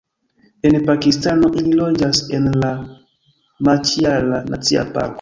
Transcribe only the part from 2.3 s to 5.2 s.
en la Maĉiara Nacia Parko.